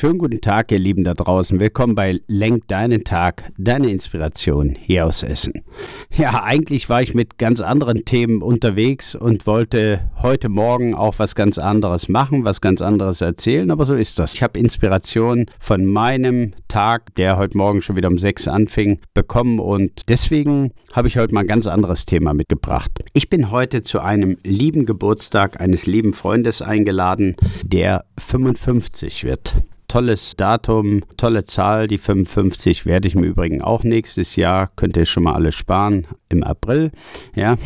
[0.00, 1.60] Schönen guten Tag, ihr Lieben da draußen.
[1.60, 5.62] Willkommen bei Lenk deinen Tag, deine Inspiration hier aus Essen.
[6.10, 11.34] Ja, eigentlich war ich mit ganz anderen Themen unterwegs und wollte heute Morgen auch was
[11.34, 14.32] ganz anderes machen, was ganz anderes erzählen, aber so ist das.
[14.32, 19.58] Ich habe Inspiration von meinem Tag, der heute Morgen schon wieder um sechs anfing, bekommen
[19.60, 22.90] und deswegen habe ich heute mal ein ganz anderes Thema mitgebracht.
[23.12, 29.56] Ich bin heute zu einem lieben Geburtstag eines lieben Freundes eingeladen, der 55 wird
[29.90, 31.88] tolles Datum, tolle Zahl.
[31.88, 34.70] Die 55 werde ich im Übrigen auch nächstes Jahr.
[34.76, 36.92] Könnt ihr schon mal alle sparen im April.
[37.34, 37.56] Ja,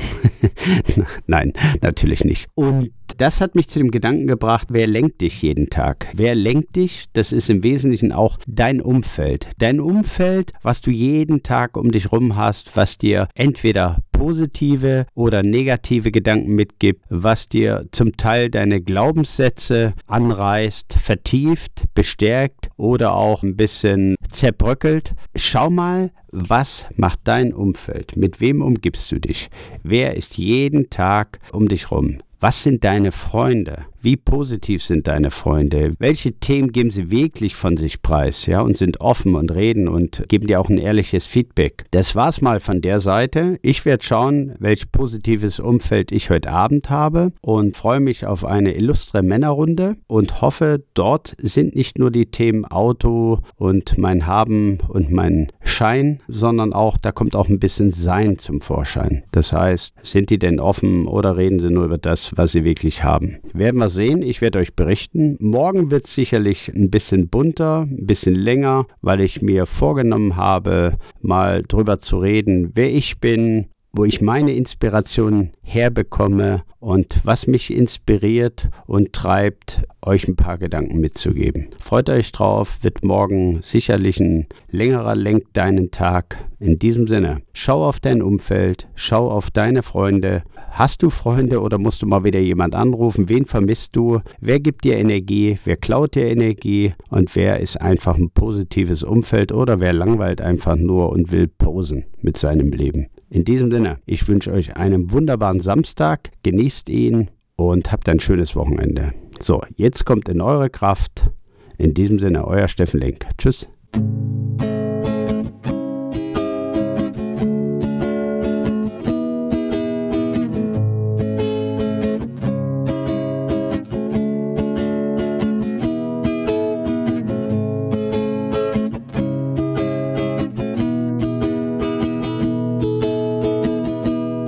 [1.26, 1.52] nein,
[1.82, 2.48] natürlich nicht.
[2.54, 6.08] Und das hat mich zu dem Gedanken gebracht, wer lenkt dich jeden Tag?
[6.14, 7.04] Wer lenkt dich?
[7.12, 9.48] Das ist im Wesentlichen auch dein Umfeld.
[9.58, 15.42] Dein Umfeld, was du jeden Tag um dich rum hast, was dir entweder positive oder
[15.42, 23.56] negative Gedanken mitgibt, was dir zum Teil deine Glaubenssätze anreißt, vertieft, bestärkt oder auch ein
[23.56, 25.14] bisschen zerbröckelt.
[25.36, 28.16] Schau mal, was macht dein Umfeld?
[28.16, 29.50] Mit wem umgibst du dich?
[29.82, 32.18] Wer ist jeden Tag um dich rum?
[32.40, 33.84] Was sind deine Freunde?
[34.04, 35.94] Wie positiv sind deine Freunde?
[35.98, 38.44] Welche Themen geben sie wirklich von sich preis?
[38.44, 41.86] Ja, und sind offen und reden und geben dir auch ein ehrliches Feedback.
[41.90, 43.58] Das war's mal von der Seite.
[43.62, 48.74] Ich werde schauen, welch positives Umfeld ich heute Abend habe und freue mich auf eine
[48.74, 55.12] illustre Männerrunde und hoffe, dort sind nicht nur die Themen Auto und mein Haben und
[55.12, 59.24] mein Schein, sondern auch, da kommt auch ein bisschen Sein zum Vorschein.
[59.32, 63.02] Das heißt, sind die denn offen oder reden sie nur über das, was sie wirklich
[63.02, 63.38] haben?
[63.54, 64.22] Werden wir sehen.
[64.22, 65.38] Ich werde euch berichten.
[65.40, 70.98] Morgen wird es sicherlich ein bisschen bunter, ein bisschen länger, weil ich mir vorgenommen habe,
[71.22, 77.72] mal drüber zu reden, wer ich bin, wo ich meine Inspiration herbekomme und was mich
[77.72, 81.68] inspiriert und treibt, euch ein paar Gedanken mitzugeben.
[81.80, 86.36] Freut euch drauf, wird morgen sicherlich ein längerer Lenk deinen Tag.
[86.58, 90.42] In diesem Sinne, schau auf dein Umfeld, schau auf deine Freunde.
[90.70, 93.28] Hast du Freunde oder musst du mal wieder jemand anrufen?
[93.28, 94.20] Wen vermisst du?
[94.40, 95.56] Wer gibt dir Energie?
[95.64, 96.92] Wer klaut dir Energie?
[97.10, 102.04] Und wer ist einfach ein positives Umfeld oder wer langweilt einfach nur und will posen
[102.20, 103.06] mit seinem Leben?
[103.34, 108.54] In diesem Sinne, ich wünsche euch einen wunderbaren Samstag, genießt ihn und habt ein schönes
[108.54, 109.12] Wochenende.
[109.40, 111.32] So, jetzt kommt in eure Kraft.
[111.76, 113.26] In diesem Sinne, euer Steffen Lenk.
[113.36, 113.68] Tschüss.